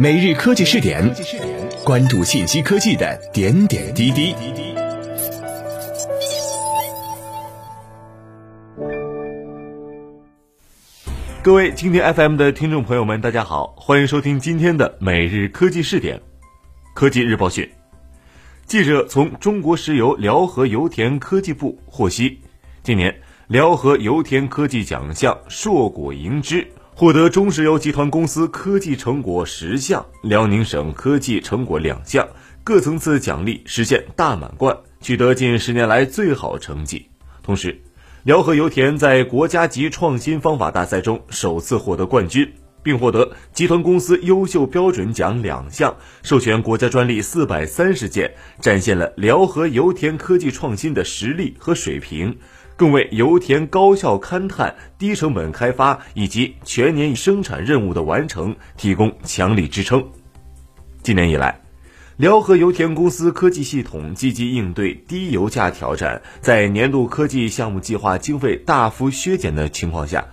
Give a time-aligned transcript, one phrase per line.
[0.00, 1.12] 每日科技试点，
[1.84, 4.32] 关注信息科技的点点滴滴。
[11.42, 16.20] 各位蜻蜓 FM 的听众朋友们，大家好，欢迎收听今天的每日科技试点。
[16.94, 17.68] 科技日报讯，
[18.66, 22.38] 记者从中国石油辽河油田科技部获悉，
[22.84, 23.12] 今年
[23.48, 26.64] 辽河油田科技奖项硕果盈枝。
[26.98, 32.26] 获得中石油集团公司科技成果十项，辽宁省科技成果两项，
[32.64, 37.06] 各层次奖励实现大满贯，取得近十年来最好成绩。
[37.40, 37.80] 同时，
[38.24, 45.94] 辽河油田在国家级创新方法大赛中首次获得冠军，并获得集团公司优秀标准奖两项，
[46.24, 52.36] 授权国家专利四百三十件，展现了辽河油田科技创新的实力和水平。
[52.78, 60.08] 更为油田高效勘探、低成本开发以及全年生产任务的完成提供强力支撑。
[61.02, 61.60] 今年以来，
[62.16, 70.24] 辽河油田公司科技系统积极应对低油价挑战，在年度科技项目计划经费大幅削减的情况下。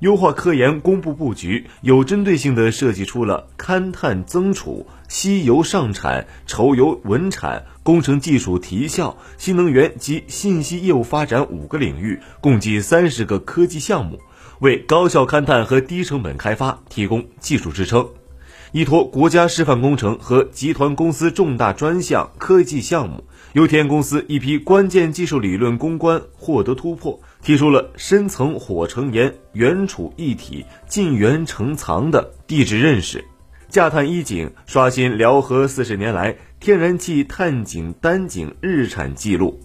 [0.00, 14.20] 优化科研公布布局，有针对性地设计出了勘探增储、吸油上产、稠油稳产、工程技术提效、新能源及信息业务发展五个领域，共计三十个科技项目，
[14.60, 18.08] 为高效勘探和低成本开发提供技术支撑。
[18.70, 33.24] 依托国家示范工程和集团公司重大专项科技项目，油田公司一批关键技术理论攻关获得突破，提出了深层火成岩、原储一体、近源成藏的地质认识，
[33.68, 39.58] 架探一井刷新辽河四十年来天然气探井单井日产记录，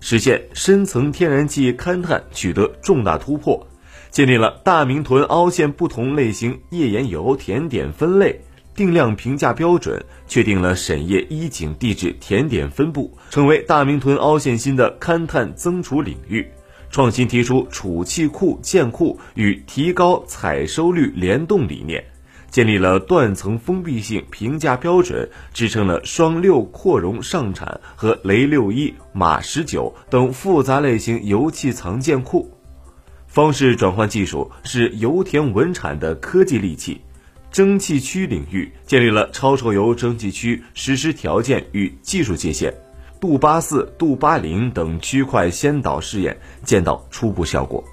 [0.00, 3.66] 实现深层天然气勘探取得重大突破。
[4.10, 8.40] 建立了大明屯凹陷不同类型页岩油甜点分类
[8.74, 16.44] 定量评价标准，确定了沈业一井地质甜点分布，成为大明屯凹陷新的勘探增储领域。
[16.90, 22.04] 创新提出储气库建库与提高采收率联动理念，
[22.50, 32.50] 建立了断层封闭性评价标准，支撑了双六扩容上产和雷六一马十九等复杂类型油气藏建库。
[33.28, 37.00] 方式转换技术是油田稳产的科技利器，
[37.52, 42.74] 蒸汽区领域建立了超稠油蒸汽区实施条件与技术界限，
[43.20, 47.84] 杜八四、杜八零等区块先导试验见到初步效果。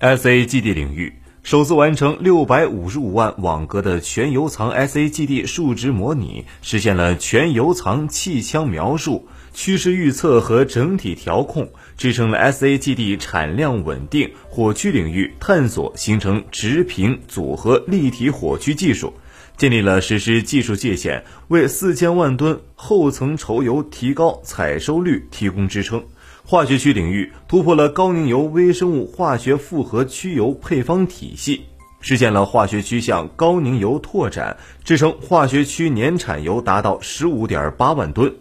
[0.00, 1.12] SAGD 领域
[1.42, 9.26] 首次完成六百五十五万网格的全油藏 SAGD 数值模拟，实现了全油藏气枪描述。
[9.52, 19.14] 趋势预测和整体调控支撑了 SAGD 产量稳定，火区领域探索形成直屏组合立体火区技术，
[19.56, 26.04] 建立了实施技术界限，为四千万吨厚层稠油提高采收率提供支撑。
[26.44, 31.62] 化学区领域突破了高凝油微生物化学复合区油配方体系，
[32.00, 38.32] 实现了化学区向高凝油拓展，支撑化学区年产油达到十五点八万吨。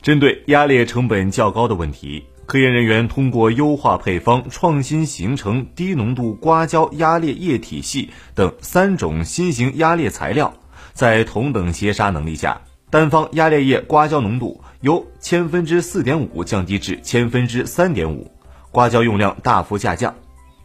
[0.00, 10.54] 针对压裂成本较高的问题，科研人员通过优化配方，创新形成低浓度刮胶压裂液体系等三种新型压裂材料，
[10.92, 18.30] 在同等斜杀能力下，单方压裂液刮胶浓度由千分之四点五降低至千分之三点五，
[18.70, 20.14] 刮胶用量大幅下降。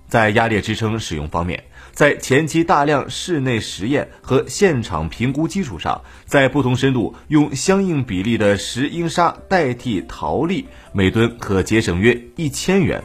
[0.08, 13.04] 在压裂支撑使用方面，在前期大量室内实验和现场评估基础上，在不同深度用相应比例的石英砂代替陶粒，每吨可节省约一千元。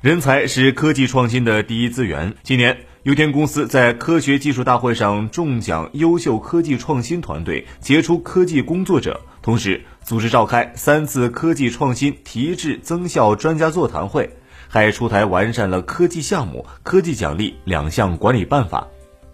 [0.00, 2.34] 人才是科技创新的第一资源。
[2.44, 14.30] 今年，油田公司在科学技术大会上中奖优秀科技创新团队、杰出科技工作者，同时组织召开三次科技创新提质增效专家座谈会。
[14.78, 18.86] 还出台完善了科技项目、科技奖励两项管理办法，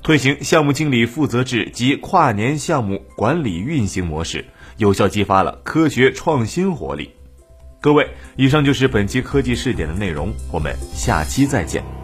[0.02, 4.44] 推行项目经理负责制及跨年项目管理运行模式，
[4.76, 7.10] 有效激发了科学创新活力。
[7.80, 12.01] 各位，以上就是本期科技试点的内容，我们下期再见。